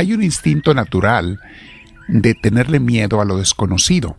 Hay 0.00 0.14
un 0.14 0.22
instinto 0.22 0.72
natural 0.72 1.40
de 2.08 2.32
tenerle 2.32 2.80
miedo 2.80 3.20
a 3.20 3.26
lo 3.26 3.36
desconocido. 3.36 4.16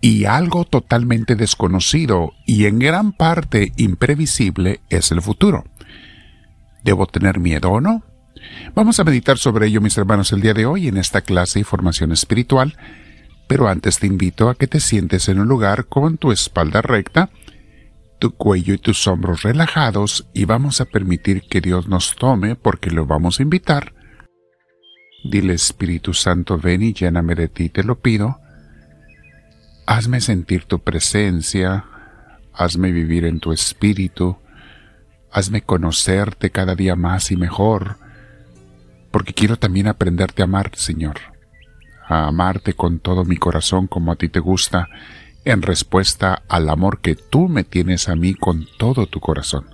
Y 0.00 0.24
algo 0.24 0.64
totalmente 0.64 1.36
desconocido 1.36 2.32
y 2.46 2.64
en 2.64 2.78
gran 2.78 3.12
parte 3.12 3.72
imprevisible 3.76 4.80
es 4.88 5.12
el 5.12 5.20
futuro. 5.20 5.64
¿Debo 6.82 7.06
tener 7.06 7.40
miedo 7.40 7.68
o 7.72 7.82
no? 7.82 8.02
Vamos 8.74 9.00
a 9.00 9.04
meditar 9.04 9.36
sobre 9.36 9.66
ello, 9.66 9.82
mis 9.82 9.98
hermanos, 9.98 10.32
el 10.32 10.40
día 10.40 10.54
de 10.54 10.64
hoy 10.64 10.88
en 10.88 10.96
esta 10.96 11.20
clase 11.20 11.60
y 11.60 11.64
formación 11.64 12.12
espiritual, 12.12 12.78
pero 13.46 13.68
antes 13.68 13.98
te 13.98 14.06
invito 14.06 14.48
a 14.48 14.54
que 14.54 14.66
te 14.66 14.80
sientes 14.80 15.28
en 15.28 15.40
un 15.40 15.46
lugar 15.46 15.88
con 15.88 16.16
tu 16.16 16.32
espalda 16.32 16.80
recta, 16.80 17.28
tu 18.18 18.30
cuello 18.30 18.72
y 18.72 18.78
tus 18.78 19.06
hombros 19.06 19.42
relajados 19.42 20.26
y 20.32 20.46
vamos 20.46 20.80
a 20.80 20.86
permitir 20.86 21.42
que 21.42 21.60
Dios 21.60 21.86
nos 21.86 22.16
tome 22.16 22.56
porque 22.56 22.90
lo 22.90 23.04
vamos 23.04 23.40
a 23.40 23.42
invitar. 23.42 23.92
Dile 25.24 25.54
Espíritu 25.54 26.14
Santo, 26.14 26.58
ven 26.58 26.82
y 26.82 26.92
lléname 26.92 27.34
de 27.34 27.48
ti, 27.48 27.68
te 27.68 27.84
lo 27.84 28.00
pido. 28.00 28.40
Hazme 29.86 30.20
sentir 30.20 30.64
tu 30.64 30.80
presencia, 30.80 31.84
hazme 32.52 32.92
vivir 32.92 33.24
en 33.24 33.40
tu 33.40 33.52
espíritu, 33.52 34.38
hazme 35.30 35.62
conocerte 35.62 36.50
cada 36.50 36.74
día 36.74 36.96
más 36.96 37.30
y 37.30 37.36
mejor, 37.36 37.96
porque 39.10 39.32
quiero 39.32 39.58
también 39.58 39.88
aprenderte 39.88 40.42
a 40.42 40.44
amar, 40.44 40.70
Señor, 40.74 41.16
a 42.08 42.26
amarte 42.26 42.74
con 42.74 42.98
todo 42.98 43.24
mi 43.24 43.36
corazón 43.36 43.86
como 43.86 44.12
a 44.12 44.16
ti 44.16 44.28
te 44.28 44.40
gusta, 44.40 44.88
en 45.44 45.62
respuesta 45.62 46.42
al 46.48 46.68
amor 46.68 47.00
que 47.00 47.14
tú 47.16 47.48
me 47.48 47.64
tienes 47.64 48.08
a 48.08 48.16
mí 48.16 48.34
con 48.34 48.66
todo 48.78 49.06
tu 49.06 49.20
corazón. 49.20 49.66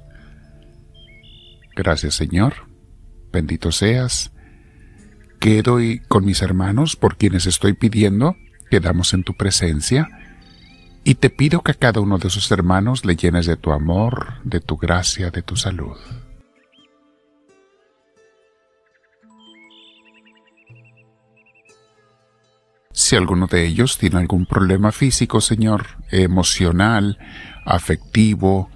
Gracias, 1.77 2.15
Señor, 2.15 2.55
bendito 3.33 3.71
seas. 3.73 4.33
Quedo 5.39 5.79
con 6.09 6.25
mis 6.25 6.43
hermanos 6.43 6.97
por 6.97 7.17
quienes 7.17 7.47
estoy 7.47 7.75
pidiendo 7.75 8.37
quedamos 8.69 9.15
en 9.15 9.25
tu 9.25 9.35
presencia 9.35 10.09
y 11.05 11.17
te 11.17 11.31
pido 11.31 11.63
que 11.63 11.73
a 11.73 11.75
cada 11.75 12.01
uno 12.01 12.19
de 12.19 12.31
sus 12.31 12.51
hermanos 12.51 13.05
le 13.05 13.17
llenes 13.17 13.47
de 13.47 13.57
tu 13.57 13.73
amor, 13.73 14.35
de 14.45 14.61
tu 14.61 14.77
gracia, 14.77 15.31
de 15.31 15.43
tu 15.43 15.57
salud. 15.57 15.97
Si 22.93 23.17
alguno 23.17 23.47
de 23.47 23.65
ellos 23.65 23.97
tiene 23.97 24.19
algún 24.19 24.45
problema 24.45 24.93
físico, 24.93 25.41
Señor, 25.41 25.87
emocional, 26.11 27.17
afectivo, 27.65 28.71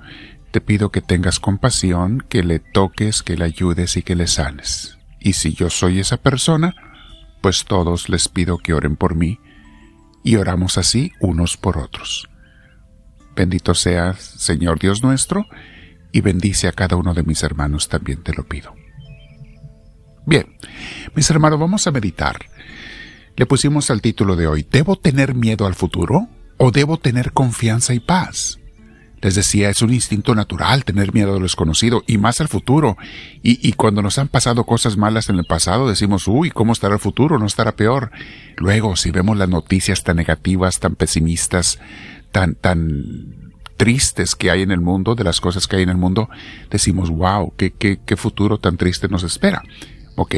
te 0.53 0.61
pido 0.61 0.91
que 0.91 1.03
tengas 1.03 1.41
compasión, 1.41 2.25
que 2.29 2.43
le 2.43 2.61
toques, 2.61 3.23
que 3.23 3.37
le 3.37 3.45
ayudes 3.45 3.97
y 3.97 4.03
que 4.03 4.15
le 4.15 4.29
sanes. 4.29 4.97
Y 5.25 5.35
si 5.35 5.55
yo 5.55 5.71
soy 5.71 6.01
esa 6.01 6.17
persona, 6.17 6.75
pues 7.41 7.65
todos 7.65 8.09
les 8.09 8.29
pido 8.29 8.59
que 8.59 8.75
oren 8.75 8.97
por 8.97 9.15
mí 9.15 9.39
y 10.25 10.37
oramos 10.37 10.79
así 10.79 11.13
unos 11.21 11.57
por 11.57 11.79
otros. 11.79 12.29
Bendito 13.37 13.75
seas, 13.75 14.19
Señor 14.21 14.81
Dios 14.81 15.03
nuestro, 15.03 15.47
y 16.11 16.21
bendice 16.21 16.67
a 16.67 16.73
cada 16.73 16.97
uno 16.97 17.15
de 17.15 17.23
mis 17.23 17.43
hermanos, 17.43 17.89
también 17.89 18.23
te 18.23 18.35
lo 18.35 18.47
pido. 18.47 18.75
Bien, 20.27 20.57
mis 21.15 21.31
hermanos, 21.31 21.59
vamos 21.59 21.87
a 21.87 21.93
meditar. 21.93 22.37
Le 23.37 23.47
pusimos 23.47 23.91
al 23.91 24.03
título 24.03 24.35
de 24.37 24.49
hoy, 24.49 24.67
¿debo 24.69 24.97
tener 24.97 25.35
miedo 25.35 25.67
al 25.67 25.75
futuro 25.75 26.29
o 26.59 26.73
debo 26.73 26.99
tener 26.99 27.33
confianza 27.33 27.95
y 27.95 28.01
paz? 28.01 28.59
Les 29.23 29.37
decía, 29.37 29.71
es 29.71 29.81
un 29.83 29.95
instinto 29.95 30.35
natural 30.35 30.85
tener 30.85 31.15
miedo 31.15 31.31
a 31.31 31.37
lo 31.37 31.45
desconocido 31.45 32.03
y 32.09 32.19
más 32.19 32.41
al 32.41 32.49
futuro. 32.49 32.97
Y, 33.43 33.73
cuando 33.75 34.03
nos 34.03 34.19
han 34.19 34.27
pasado 34.27 34.65
cosas 34.65 34.97
malas 34.97 35.29
en 35.29 35.39
el 35.39 35.45
pasado, 35.45 35.89
decimos, 35.89 36.27
uy, 36.27 36.51
¿cómo 36.51 36.73
estará 36.73 36.95
el 36.95 37.01
futuro? 37.01 37.39
¿No 37.39 37.47
estará 37.47 37.77
peor? 37.77 38.11
Luego, 38.57 38.97
si 38.97 39.13
vemos 39.13 39.39
las 39.39 39.49
noticias 39.49 40.03
tan 40.03 40.17
negativas, 40.17 40.81
tan 40.81 40.97
pesimistas, 40.97 41.79
tan, 42.33 42.57
tan 42.57 43.53
tristes 43.77 44.35
que 44.35 44.51
hay 44.51 44.63
en 44.63 44.73
el 44.73 44.81
mundo, 44.81 45.15
de 45.15 45.23
las 45.23 45.41
cosas 45.41 45.69
que 45.69 45.77
hay 45.77 45.83
en 45.85 45.91
el 45.91 45.97
mundo, 45.97 46.29
decimos, 46.69 47.09
wow, 47.09 47.55
qué, 47.57 47.71
qué, 47.71 48.01
qué 48.05 48.17
futuro 48.17 48.59
tan 48.59 48.77
triste 48.77 49.07
nos 49.09 49.23
espera. 49.23 49.63
Ok, 50.17 50.35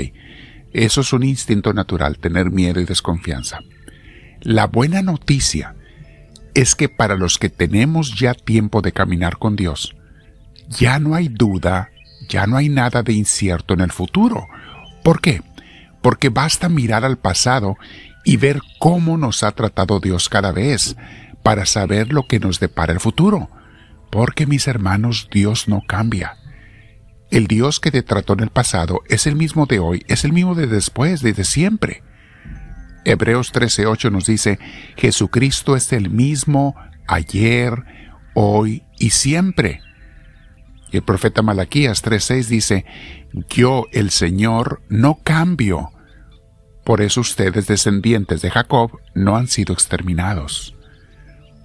eso 0.75 1.00
es 1.00 1.12
un 1.15 1.23
instinto 1.23 1.73
natural, 1.73 2.19
tener 2.19 2.50
miedo 2.50 2.81
y 2.81 2.84
desconfianza. 2.84 3.61
La 4.43 4.67
buena 4.67 5.00
noticia 5.00 5.75
es 6.54 6.75
que 6.75 6.88
para 6.88 7.16
los 7.16 7.38
que 7.38 7.48
tenemos 7.48 8.19
ya 8.19 8.34
tiempo 8.34 8.81
de 8.81 8.92
caminar 8.92 9.38
con 9.38 9.56
Dios, 9.56 9.94
ya 10.69 10.98
no 10.98 11.15
hay 11.15 11.28
duda, 11.28 11.91
ya 12.28 12.47
no 12.47 12.56
hay 12.56 12.69
nada 12.69 13.03
de 13.03 13.12
incierto 13.12 13.75
en 13.75 13.81
el 13.81 13.92
futuro. 13.92 14.47
¿Por 15.03 15.20
qué? 15.20 15.43
Porque 16.00 16.28
basta 16.28 16.69
mirar 16.69 17.04
al 17.04 17.19
pasado 17.19 17.76
y 18.25 18.37
ver 18.37 18.60
cómo 18.78 19.19
nos 19.19 19.43
ha 19.43 19.53
tratado 19.53 20.00
Dios 20.00 20.28
cada 20.28 20.53
vez 20.53 20.97
para 21.43 21.66
saber 21.66 22.12
lo 22.12 22.26
que 22.26 22.41
nos 22.41 22.60
depara 22.60 22.93
el 22.93 23.00
futuro. 23.00 23.50
Porque 24.10 24.47
mis 24.47 24.66
hermanos, 24.66 25.28
Dios 25.31 25.69
no 25.69 25.82
cambia. 25.87 26.38
El 27.31 27.47
Dios 27.48 27.81
que 27.81 27.91
te 27.91 28.03
trató 28.03 28.34
en 28.34 28.41
el 28.41 28.50
pasado 28.50 29.03
es 29.09 29.26
el 29.26 29.34
mismo 29.34 29.66
de 29.66 29.81
hoy, 29.81 30.04
es 30.09 30.25
el 30.25 30.32
mismo 30.32 30.54
de 30.54 30.69
después, 30.69 31.20
desde 31.20 31.44
siempre. 31.44 32.03
Hebreos 33.04 33.53
13:8 33.53 34.10
nos 34.10 34.26
dice, 34.26 34.59
Jesucristo 34.97 35.76
es 35.76 35.92
el 35.92 36.10
mismo 36.10 36.75
ayer, 37.06 37.84
hoy 38.34 38.82
y 38.98 39.10
siempre. 39.10 39.81
Y 40.91 40.98
el 40.98 41.03
profeta 41.03 41.43
Malaquías 41.43 42.03
3:6 42.03 42.47
dice, 42.48 42.84
Yo, 43.48 43.87
el 43.93 44.10
Señor, 44.10 44.82
no 44.88 45.19
cambio. 45.22 45.91
Por 46.84 47.00
eso 47.00 47.20
ustedes, 47.20 47.66
descendientes 47.66 48.43
de 48.43 48.50
Jacob, 48.50 48.98
no 49.14 49.37
han 49.37 49.48
sido 49.48 49.72
exterminados. 49.72 50.75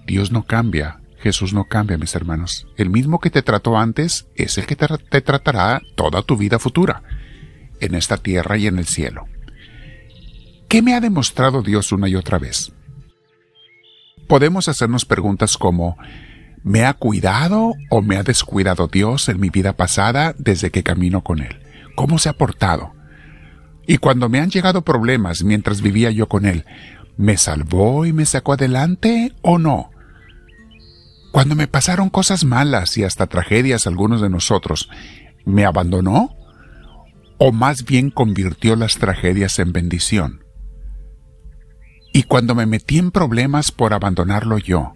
Dios 0.06 0.32
no 0.32 0.44
cambia, 0.44 1.00
Jesús 1.18 1.52
no 1.52 1.64
cambia, 1.64 1.98
mis 1.98 2.14
hermanos. 2.14 2.66
El 2.76 2.90
mismo 2.90 3.20
que 3.20 3.30
te 3.30 3.42
trató 3.42 3.78
antes 3.78 4.26
es 4.34 4.56
el 4.56 4.66
que 4.66 4.76
te, 4.76 4.86
te 4.88 5.20
tratará 5.20 5.82
toda 5.94 6.22
tu 6.22 6.36
vida 6.36 6.58
futura, 6.58 7.02
en 7.80 7.94
esta 7.94 8.16
tierra 8.16 8.56
y 8.56 8.66
en 8.66 8.78
el 8.78 8.86
cielo. 8.86 9.26
¿Qué 10.70 10.82
me 10.82 10.94
ha 10.94 11.00
demostrado 11.00 11.62
Dios 11.62 11.90
una 11.90 12.08
y 12.08 12.14
otra 12.14 12.38
vez? 12.38 12.72
Podemos 14.28 14.68
hacernos 14.68 15.04
preguntas 15.04 15.56
como, 15.56 15.98
¿me 16.62 16.84
ha 16.84 16.94
cuidado 16.94 17.72
o 17.90 18.02
me 18.02 18.16
ha 18.16 18.22
descuidado 18.22 18.86
Dios 18.86 19.28
en 19.28 19.40
mi 19.40 19.50
vida 19.50 19.72
pasada 19.72 20.32
desde 20.38 20.70
que 20.70 20.84
camino 20.84 21.24
con 21.24 21.40
Él? 21.40 21.58
¿Cómo 21.96 22.20
se 22.20 22.28
ha 22.28 22.34
portado? 22.34 22.92
Y 23.84 23.98
cuando 23.98 24.28
me 24.28 24.38
han 24.38 24.50
llegado 24.50 24.82
problemas 24.82 25.42
mientras 25.42 25.82
vivía 25.82 26.12
yo 26.12 26.28
con 26.28 26.46
Él, 26.46 26.64
¿me 27.16 27.36
salvó 27.36 28.06
y 28.06 28.12
me 28.12 28.24
sacó 28.24 28.52
adelante 28.52 29.34
o 29.42 29.58
no? 29.58 29.90
Cuando 31.32 31.56
me 31.56 31.66
pasaron 31.66 32.10
cosas 32.10 32.44
malas 32.44 32.96
y 32.96 33.02
hasta 33.02 33.26
tragedias 33.26 33.88
algunos 33.88 34.20
de 34.20 34.30
nosotros, 34.30 34.88
¿me 35.44 35.64
abandonó? 35.64 36.36
¿O 37.38 37.50
más 37.50 37.84
bien 37.84 38.10
convirtió 38.10 38.76
las 38.76 38.98
tragedias 38.98 39.58
en 39.58 39.72
bendición? 39.72 40.44
Y 42.12 42.24
cuando 42.24 42.54
me 42.54 42.66
metí 42.66 42.98
en 42.98 43.10
problemas 43.10 43.70
por 43.70 43.94
abandonarlo 43.94 44.58
yo, 44.58 44.94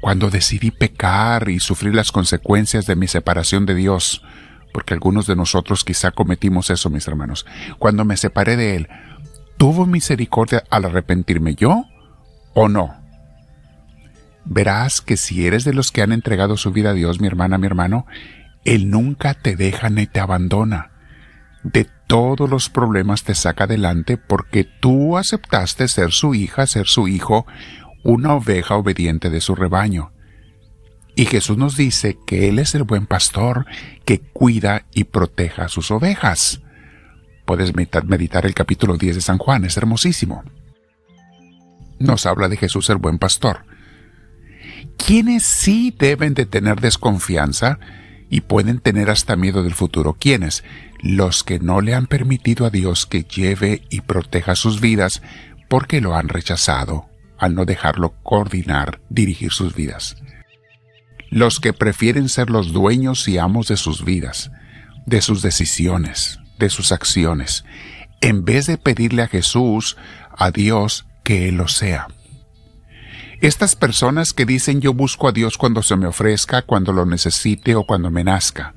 cuando 0.00 0.30
decidí 0.30 0.70
pecar 0.70 1.48
y 1.48 1.60
sufrir 1.60 1.94
las 1.94 2.12
consecuencias 2.12 2.86
de 2.86 2.96
mi 2.96 3.08
separación 3.08 3.64
de 3.64 3.74
Dios, 3.74 4.22
porque 4.72 4.92
algunos 4.92 5.26
de 5.26 5.36
nosotros 5.36 5.84
quizá 5.84 6.10
cometimos 6.10 6.68
eso, 6.68 6.90
mis 6.90 7.08
hermanos, 7.08 7.46
cuando 7.78 8.04
me 8.04 8.16
separé 8.16 8.56
de 8.56 8.76
Él, 8.76 8.88
¿tuvo 9.56 9.86
misericordia 9.86 10.64
al 10.68 10.84
arrepentirme 10.84 11.54
yo 11.54 11.84
o 12.52 12.68
no? 12.68 12.94
Verás 14.44 15.00
que 15.00 15.16
si 15.16 15.46
eres 15.46 15.64
de 15.64 15.72
los 15.72 15.90
que 15.90 16.02
han 16.02 16.12
entregado 16.12 16.58
su 16.58 16.70
vida 16.70 16.90
a 16.90 16.94
Dios, 16.94 17.20
mi 17.20 17.26
hermana, 17.26 17.56
mi 17.56 17.66
hermano, 17.66 18.06
Él 18.66 18.90
nunca 18.90 19.32
te 19.32 19.56
deja 19.56 19.88
ni 19.88 20.06
te 20.06 20.20
abandona 20.20 20.93
de 21.64 21.88
todos 22.06 22.48
los 22.48 22.68
problemas 22.68 23.24
te 23.24 23.34
saca 23.34 23.64
adelante 23.64 24.18
porque 24.18 24.64
tú 24.64 25.16
aceptaste 25.16 25.88
ser 25.88 26.12
su 26.12 26.34
hija, 26.34 26.66
ser 26.66 26.86
su 26.86 27.08
hijo, 27.08 27.46
una 28.04 28.34
oveja 28.34 28.76
obediente 28.76 29.30
de 29.30 29.40
su 29.40 29.54
rebaño. 29.54 30.12
Y 31.16 31.26
Jesús 31.26 31.56
nos 31.56 31.76
dice 31.76 32.18
que 32.26 32.48
Él 32.48 32.58
es 32.58 32.74
el 32.74 32.84
buen 32.84 33.06
pastor 33.06 33.66
que 34.04 34.20
cuida 34.20 34.84
y 34.92 35.04
proteja 35.04 35.64
a 35.64 35.68
sus 35.68 35.90
ovejas. 35.90 36.60
Puedes 37.46 37.74
meditar 37.74 38.46
el 38.46 38.54
capítulo 38.54 38.96
10 38.96 39.16
de 39.16 39.20
San 39.20 39.38
Juan, 39.38 39.64
es 39.64 39.76
hermosísimo. 39.76 40.42
Nos 41.98 42.26
habla 42.26 42.48
de 42.48 42.56
Jesús 42.56 42.90
el 42.90 42.96
buen 42.96 43.18
pastor. 43.18 43.64
¿Quiénes 44.98 45.44
sí 45.44 45.94
deben 45.96 46.34
de 46.34 46.46
tener 46.46 46.80
desconfianza 46.80 47.78
y 48.28 48.40
pueden 48.42 48.80
tener 48.80 49.10
hasta 49.10 49.36
miedo 49.36 49.62
del 49.62 49.74
futuro? 49.74 50.14
¿Quiénes? 50.18 50.64
Los 51.04 51.44
que 51.44 51.58
no 51.58 51.82
le 51.82 51.94
han 51.94 52.06
permitido 52.06 52.64
a 52.64 52.70
Dios 52.70 53.04
que 53.04 53.24
lleve 53.24 53.82
y 53.90 54.00
proteja 54.00 54.56
sus 54.56 54.80
vidas 54.80 55.20
porque 55.68 56.00
lo 56.00 56.16
han 56.16 56.30
rechazado 56.30 57.10
al 57.38 57.54
no 57.54 57.66
dejarlo 57.66 58.14
coordinar, 58.22 59.02
dirigir 59.10 59.52
sus 59.52 59.74
vidas. 59.74 60.16
Los 61.28 61.60
que 61.60 61.74
prefieren 61.74 62.30
ser 62.30 62.48
los 62.48 62.72
dueños 62.72 63.28
y 63.28 63.36
amos 63.36 63.68
de 63.68 63.76
sus 63.76 64.02
vidas, 64.02 64.50
de 65.04 65.20
sus 65.20 65.42
decisiones, 65.42 66.40
de 66.58 66.70
sus 66.70 66.90
acciones. 66.90 67.64
en 68.22 68.46
vez 68.46 68.64
de 68.64 68.78
pedirle 68.78 69.20
a 69.20 69.28
Jesús, 69.28 69.98
a 70.34 70.50
Dios, 70.50 71.04
que 71.22 71.50
Él 71.50 71.56
lo 71.56 71.68
sea. 71.68 72.08
Estas 73.42 73.76
personas 73.76 74.32
que 74.32 74.46
dicen 74.46 74.80
yo 74.80 74.94
busco 74.94 75.28
a 75.28 75.32
Dios 75.32 75.58
cuando 75.58 75.82
se 75.82 75.96
me 75.96 76.06
ofrezca, 76.06 76.62
cuando 76.62 76.94
lo 76.94 77.04
necesite 77.04 77.74
o 77.74 77.84
cuando 77.84 78.10
me 78.10 78.24
nazca. 78.24 78.74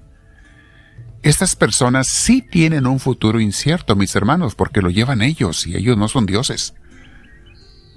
Estas 1.38 1.56
personas 1.56 2.08
sí 2.08 2.42
tienen 2.42 2.88
un 2.88 3.00
futuro 3.00 3.40
incierto, 3.40 3.96
mis 3.96 4.16
hermanos, 4.16 4.56
porque 4.56 4.82
lo 4.82 4.90
llevan 4.90 5.22
ellos 5.22 5.68
y 5.68 5.78
ellos 5.78 5.96
no 5.96 6.08
son 6.08 6.26
dioses. 6.26 6.74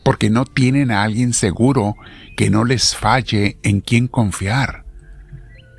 Porque 0.04 0.28
no 0.28 0.44
tienen 0.44 0.90
a 0.90 1.04
alguien 1.04 1.32
seguro 1.32 1.96
que 2.37 2.50
no 2.50 2.66
les 2.66 2.94
falle 2.94 3.56
en 3.62 3.81
quien 3.81 4.08
confiar. 4.08 4.84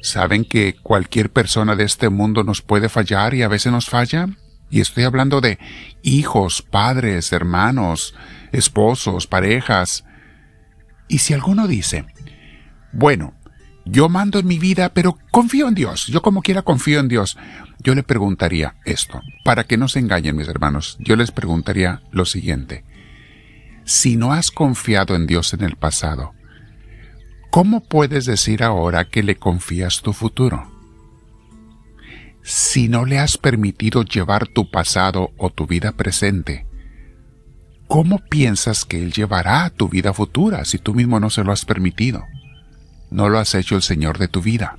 ¿Saben 0.02 0.44
que 0.44 0.74
cualquier 0.82 1.32
persona 1.32 1.76
de 1.76 1.84
este 1.84 2.10
mundo 2.10 2.44
nos 2.44 2.64
puede 2.64 2.90
fallar 2.90 3.36
y 3.36 3.44
a 3.44 3.48
veces 3.48 3.72
nos 3.72 3.86
falla? 3.86 4.26
Y 4.72 4.82
estoy 4.82 5.04
hablando 5.04 5.40
de 5.40 5.60
hijos, 6.02 6.64
padres, 6.64 7.32
hermanos, 7.32 8.16
esposos, 8.52 9.28
parejas. 9.28 10.04
Y 11.08 11.20
si 11.20 11.36
alguno 11.36 11.68
dice, 11.68 12.06
bueno, 12.92 13.36
yo 13.86 14.10
mando 14.10 14.40
en 14.40 14.48
mi 14.48 14.60
vida, 14.60 14.90
pero 14.94 15.18
confío 15.32 15.68
en 15.68 15.76
Dios, 15.76 16.08
yo 16.08 16.22
como 16.22 16.42
quiera 16.42 16.62
confío 16.62 17.00
en 17.00 17.08
Dios, 17.08 17.38
yo 17.80 17.96
le 17.96 18.04
preguntaría 18.04 18.76
esto, 18.86 19.22
para 19.44 19.64
que 19.64 19.78
no 19.78 19.88
se 19.88 20.00
engañen 20.00 20.36
mis 20.36 20.48
hermanos, 20.48 20.98
yo 21.00 21.16
les 21.16 21.32
preguntaría 21.32 22.02
lo 22.12 22.26
siguiente, 22.26 22.86
si 23.84 24.16
no 24.16 24.34
has 24.34 24.52
confiado 24.52 25.16
en 25.16 25.26
Dios 25.28 25.54
en 25.54 25.64
el 25.64 25.76
pasado, 25.76 26.34
¿cómo 27.50 27.84
puedes 27.84 28.26
decir 28.26 28.64
ahora 28.64 29.06
que 29.06 29.24
le 29.24 29.36
confías 29.36 30.02
tu 30.02 30.14
futuro? 30.14 30.72
Si 32.44 32.88
no 32.88 33.06
le 33.06 33.20
has 33.20 33.38
permitido 33.38 34.04
llevar 34.04 34.48
tu 34.48 34.70
pasado 34.72 35.32
o 35.38 35.50
tu 35.50 35.68
vida 35.68 35.92
presente, 35.92 36.66
¿cómo 37.88 38.20
piensas 38.20 38.86
que 38.86 38.98
Él 39.04 39.12
llevará 39.12 39.70
tu 39.70 39.90
vida 39.90 40.14
futura 40.14 40.66
si 40.66 40.78
tú 40.78 40.94
mismo 40.94 41.20
no 41.20 41.30
se 41.30 41.44
lo 41.44 41.52
has 41.52 41.66
permitido? 41.66 42.24
No 43.12 43.28
lo 43.28 43.40
has 43.40 43.54
hecho 43.56 43.76
el 43.76 43.82
Señor 43.82 44.18
de 44.18 44.30
tu 44.30 44.42
vida. 44.42 44.78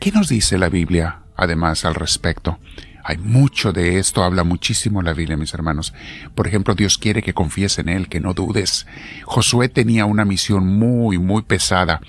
¿Qué 0.00 0.10
nos 0.12 0.28
dice 0.28 0.56
la 0.56 0.70
Biblia, 0.70 1.20
además, 1.36 1.84
al 1.84 1.94
respecto? 1.94 2.58
Hay 3.04 3.18
mucho 3.18 3.72
de 3.72 3.98
esto, 3.98 4.24
habla 4.24 4.44
muchísimo 4.44 5.02
la 5.02 5.12
Biblia, 5.12 5.36
mis 5.36 5.52
hermanos. 5.52 5.92
Por 6.34 6.46
ejemplo, 6.46 6.74
Dios 6.74 6.96
quiere 6.96 7.22
que 7.22 7.34
confíes 7.34 7.78
en 7.78 7.90
Él, 7.90 8.08
que 8.08 8.20
no 8.20 8.32
dudes. 8.32 8.86
Josué 9.24 9.68
tenía 9.68 10.06
una 10.06 10.24
misión 10.24 10.66
muy, 10.66 11.18
muy 11.18 11.42
pesada, 11.42 12.00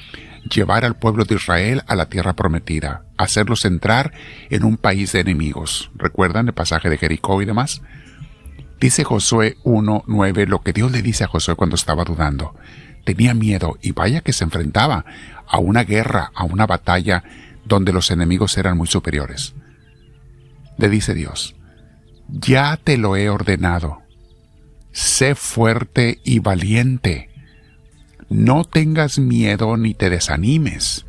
llevar 0.50 0.86
al 0.86 0.98
pueblo 0.98 1.26
de 1.26 1.36
Israel 1.36 1.84
a 1.88 1.96
la 1.96 2.08
tierra 2.08 2.34
prometida, 2.34 3.04
hacerlos 3.18 3.66
entrar 3.66 4.14
en 4.50 4.64
un 4.64 4.78
país 4.78 5.12
de 5.12 5.20
enemigos. 5.20 5.92
¿Recuerdan 5.96 6.48
el 6.48 6.54
pasaje 6.54 6.90
de 6.90 6.98
Jericó 6.98 7.42
y 7.42 7.46
demás? 7.46 7.82
Dice 8.80 9.04
Josué 9.04 9.58
1.9 9.64 10.48
lo 10.48 10.62
que 10.62 10.74
Dios 10.74 10.92
le 10.92 11.02
dice 11.02 11.26
a 11.26 11.28
Josué 11.28 11.56
cuando 11.56 11.76
estaba 11.76 12.04
dudando. 12.04 12.56
Tenía 13.04 13.34
miedo 13.34 13.78
y 13.82 13.92
vaya 13.92 14.22
que 14.22 14.34
se 14.34 14.44
enfrentaba 14.44 15.06
a 15.48 15.60
una 15.60 15.84
guerra, 15.84 16.32
a 16.34 16.44
una 16.44 16.66
batalla 16.66 17.24
donde 17.66 17.94
los 17.94 18.12
enemigos 18.12 18.58
eran 18.58 18.78
muy 18.78 18.88
superiores. 18.88 19.54
Le 20.78 20.90
dice 20.90 21.14
Dios, 21.14 21.56
ya 22.28 22.78
te 22.78 22.98
lo 22.98 23.16
he 23.16 23.30
ordenado. 23.30 24.02
Sé 24.92 25.36
fuerte 25.36 26.20
y 26.24 26.40
valiente. 26.40 27.30
No 28.30 28.64
tengas 28.64 29.20
miedo 29.20 29.76
ni 29.78 29.94
te 29.94 30.10
desanimes, 30.10 31.06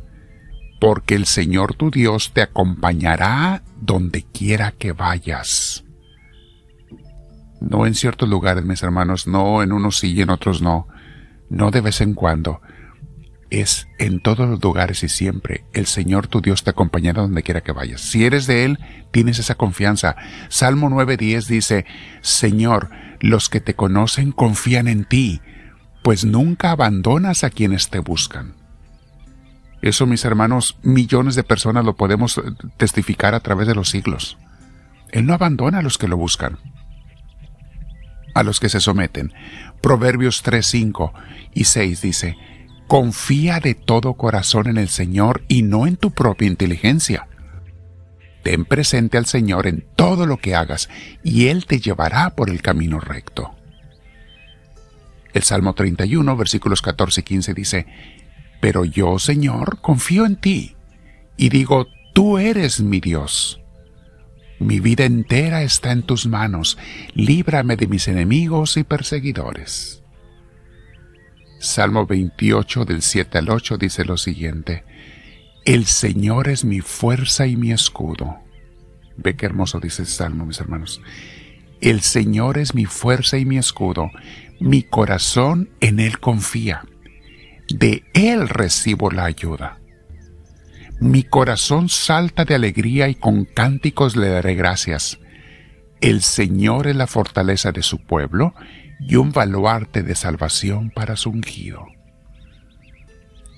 porque 0.79 1.15
el 1.15 1.25
Señor 1.25 1.75
tu 1.75 1.89
Dios 1.89 2.31
te 2.33 2.41
acompañará 2.41 3.63
donde 3.79 4.23
quiera 4.23 4.71
que 4.71 4.91
vayas. 4.91 5.83
No 7.61 7.85
en 7.85 7.95
ciertos 7.95 8.27
lugares, 8.27 8.65
mis 8.65 8.83
hermanos, 8.83 9.25
no 9.25 9.63
en 9.63 9.71
unos 9.71 9.97
sí 9.97 10.13
y 10.13 10.21
en 10.21 10.29
otros 10.29 10.61
no, 10.61 10.87
no 11.53 11.69
de 11.71 11.81
vez 11.81 12.01
en 12.01 12.15
cuando, 12.15 12.61
es 13.51 13.87
en 13.99 14.19
todos 14.19 14.49
los 14.49 14.61
lugares 14.61 15.03
y 15.03 15.09
siempre. 15.09 15.63
El 15.73 15.85
Señor 15.85 16.27
tu 16.27 16.41
Dios 16.41 16.63
te 16.63 16.71
acompañará 16.71 17.21
donde 17.21 17.43
quiera 17.43 17.61
que 17.61 17.71
vayas. 17.71 18.01
Si 18.01 18.25
eres 18.25 18.47
de 18.47 18.65
Él, 18.65 18.79
tienes 19.11 19.37
esa 19.37 19.55
confianza. 19.55 20.15
Salmo 20.49 20.89
9.10 20.89 21.45
dice, 21.45 21.85
Señor, 22.21 22.89
los 23.19 23.49
que 23.49 23.61
te 23.61 23.75
conocen 23.75 24.31
confían 24.31 24.87
en 24.87 25.05
ti, 25.05 25.41
pues 26.01 26.25
nunca 26.25 26.71
abandonas 26.71 27.43
a 27.43 27.51
quienes 27.51 27.89
te 27.89 27.99
buscan. 27.99 28.55
Eso, 29.83 30.07
mis 30.07 30.25
hermanos, 30.25 30.77
millones 30.81 31.35
de 31.35 31.43
personas 31.43 31.85
lo 31.85 31.95
podemos 31.95 32.41
testificar 32.77 33.35
a 33.35 33.41
través 33.41 33.67
de 33.67 33.75
los 33.75 33.89
siglos. 33.89 34.37
Él 35.11 35.27
no 35.27 35.33
abandona 35.35 35.79
a 35.79 35.83
los 35.83 35.99
que 35.99 36.07
lo 36.07 36.17
buscan, 36.17 36.57
a 38.33 38.43
los 38.43 38.59
que 38.59 38.69
se 38.69 38.79
someten. 38.79 39.33
Proverbios 39.81 40.41
3, 40.43 40.65
5 40.65 41.13
y 41.53 41.65
6 41.65 42.01
dice, 42.01 42.37
Confía 42.87 43.59
de 43.59 43.75
todo 43.75 44.15
corazón 44.15 44.67
en 44.67 44.77
el 44.77 44.89
Señor 44.89 45.43
y 45.47 45.63
no 45.63 45.87
en 45.87 45.97
tu 45.97 46.11
propia 46.11 46.47
inteligencia. 46.47 47.27
Ten 48.43 48.65
presente 48.65 49.17
al 49.17 49.25
Señor 49.25 49.67
en 49.67 49.85
todo 49.95 50.25
lo 50.25 50.37
que 50.37 50.53
hagas 50.53 50.89
y 51.23 51.47
Él 51.47 51.65
te 51.65 51.79
llevará 51.79 52.35
por 52.35 52.49
el 52.49 52.61
camino 52.61 52.99
recto. 52.99 53.55
El 55.33 55.43
Salmo 55.43 55.73
31, 55.73 56.35
versículos 56.37 56.81
14 56.81 57.21
y 57.21 57.23
15 57.23 57.53
dice, 57.53 57.87
Pero 58.59 58.85
yo, 58.85 59.17
Señor, 59.17 59.79
confío 59.81 60.25
en 60.25 60.35
ti 60.35 60.75
y 61.37 61.49
digo, 61.49 61.87
tú 62.13 62.37
eres 62.37 62.81
mi 62.81 62.99
Dios. 62.99 63.62
Mi 64.59 64.79
vida 64.79 65.05
entera 65.05 65.63
está 65.63 65.91
en 65.91 66.03
tus 66.03 66.25
manos, 66.27 66.77
líbrame 67.13 67.75
de 67.75 67.87
mis 67.87 68.07
enemigos 68.07 68.77
y 68.77 68.83
perseguidores. 68.83 70.03
Salmo 71.59 72.05
28 72.05 72.85
del 72.85 73.01
7 73.01 73.37
al 73.37 73.49
8 73.49 73.77
dice 73.77 74.05
lo 74.05 74.17
siguiente, 74.17 74.83
El 75.65 75.85
Señor 75.85 76.49
es 76.49 76.65
mi 76.65 76.81
fuerza 76.81 77.47
y 77.47 77.55
mi 77.55 77.71
escudo. 77.71 78.37
Ve 79.15 79.35
qué 79.35 79.45
hermoso 79.45 79.79
dice 79.79 80.01
el 80.01 80.07
Salmo, 80.07 80.45
mis 80.45 80.59
hermanos. 80.59 81.01
El 81.81 82.01
Señor 82.01 82.57
es 82.57 82.75
mi 82.75 82.85
fuerza 82.85 83.37
y 83.37 83.45
mi 83.45 83.57
escudo, 83.57 84.09
mi 84.59 84.83
corazón 84.83 85.69
en 85.81 85.99
Él 85.99 86.19
confía, 86.19 86.85
de 87.69 88.03
Él 88.13 88.47
recibo 88.47 89.09
la 89.11 89.25
ayuda. 89.25 89.79
Mi 91.03 91.23
corazón 91.23 91.89
salta 91.89 92.45
de 92.45 92.55
alegría 92.55 93.09
y 93.09 93.15
con 93.15 93.43
cánticos 93.43 94.15
le 94.15 94.29
daré 94.29 94.55
gracias. 94.55 95.19
El 95.99 96.21
Señor 96.21 96.87
es 96.87 96.95
la 96.95 97.07
fortaleza 97.07 97.73
de 97.73 97.83
su 97.83 97.97
pueblo 97.97 98.53
y 99.01 99.17
un 99.17 99.33
baluarte 99.33 100.01
de 100.01 100.15
salvación 100.15 100.91
para 100.91 101.17
su 101.17 101.29
ungido. 101.29 101.85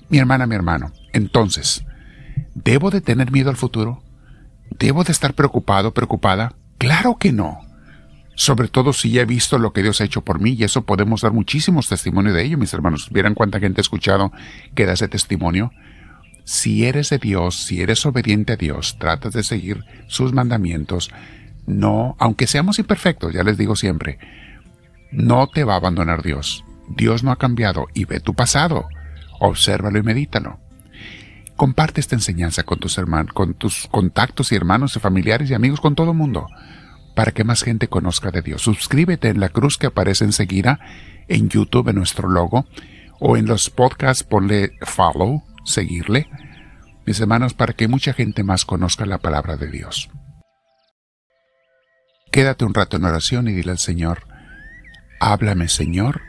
Mi 0.08 0.18
hermana, 0.18 0.48
mi 0.48 0.56
hermano, 0.56 0.90
entonces, 1.12 1.84
¿debo 2.56 2.90
de 2.90 3.00
tener 3.00 3.30
miedo 3.30 3.50
al 3.50 3.56
futuro? 3.56 4.02
¿Debo 4.76 5.04
de 5.04 5.12
estar 5.12 5.34
preocupado, 5.34 5.94
preocupada? 5.94 6.56
Claro 6.78 7.16
que 7.16 7.30
no. 7.30 7.60
Sobre 8.34 8.66
todo 8.66 8.92
si 8.92 9.12
ya 9.12 9.22
he 9.22 9.24
visto 9.24 9.56
lo 9.58 9.72
que 9.72 9.84
Dios 9.84 10.00
ha 10.00 10.04
hecho 10.04 10.22
por 10.22 10.40
mí 10.40 10.54
y 10.58 10.64
eso 10.64 10.84
podemos 10.84 11.20
dar 11.20 11.32
muchísimos 11.32 11.88
testimonios 11.88 12.34
de 12.34 12.42
ello, 12.42 12.58
mis 12.58 12.74
hermanos. 12.74 13.08
Vieran 13.12 13.34
cuánta 13.34 13.60
gente 13.60 13.80
ha 13.80 13.82
escuchado 13.82 14.32
que 14.74 14.84
da 14.84 14.94
ese 14.94 15.06
testimonio. 15.06 15.70
Si 16.46 16.86
eres 16.86 17.10
de 17.10 17.18
Dios, 17.18 17.56
si 17.56 17.82
eres 17.82 18.06
obediente 18.06 18.52
a 18.52 18.56
Dios, 18.56 18.98
tratas 19.00 19.32
de 19.32 19.42
seguir 19.42 19.84
sus 20.06 20.32
mandamientos, 20.32 21.10
no, 21.66 22.14
aunque 22.20 22.46
seamos 22.46 22.78
imperfectos, 22.78 23.34
ya 23.34 23.42
les 23.42 23.58
digo 23.58 23.74
siempre, 23.74 24.20
no 25.10 25.48
te 25.48 25.64
va 25.64 25.74
a 25.74 25.78
abandonar 25.78 26.22
Dios. 26.22 26.64
Dios 26.88 27.24
no 27.24 27.32
ha 27.32 27.36
cambiado 27.36 27.88
y 27.94 28.04
ve 28.04 28.20
tu 28.20 28.34
pasado. 28.34 28.86
Obsérvalo 29.40 29.98
y 29.98 30.04
medítalo. 30.04 30.60
Comparte 31.56 32.00
esta 32.00 32.14
enseñanza 32.14 32.62
con 32.62 32.78
tus 32.78 32.96
hermanos, 32.96 33.32
con 33.32 33.54
tus 33.54 33.88
contactos 33.90 34.52
y 34.52 34.54
hermanos 34.54 34.94
y 34.94 35.00
familiares 35.00 35.50
y 35.50 35.54
amigos, 35.54 35.80
con 35.80 35.96
todo 35.96 36.12
el 36.12 36.16
mundo, 36.16 36.46
para 37.16 37.32
que 37.32 37.42
más 37.42 37.64
gente 37.64 37.88
conozca 37.88 38.30
de 38.30 38.42
Dios. 38.42 38.62
Suscríbete 38.62 39.30
en 39.30 39.40
la 39.40 39.48
cruz 39.48 39.78
que 39.78 39.88
aparece 39.88 40.24
enseguida 40.24 40.78
en 41.26 41.48
YouTube 41.48 41.88
en 41.88 41.96
nuestro 41.96 42.28
logo 42.28 42.66
o 43.18 43.36
en 43.36 43.46
los 43.46 43.68
podcasts 43.68 44.22
ponle 44.22 44.74
follow, 44.82 45.42
seguirle, 45.66 46.30
mis 47.04 47.20
hermanos, 47.20 47.54
para 47.54 47.74
que 47.74 47.88
mucha 47.88 48.12
gente 48.12 48.42
más 48.42 48.64
conozca 48.64 49.04
la 49.04 49.18
palabra 49.18 49.56
de 49.56 49.70
Dios. 49.70 50.08
Quédate 52.32 52.64
un 52.64 52.74
rato 52.74 52.96
en 52.96 53.04
oración 53.04 53.48
y 53.48 53.52
dile 53.52 53.72
al 53.72 53.78
Señor, 53.78 54.26
Háblame, 55.20 55.68
Señor, 55.68 56.20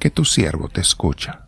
que 0.00 0.10
tu 0.10 0.24
siervo 0.24 0.68
te 0.68 0.80
escucha. 0.80 1.46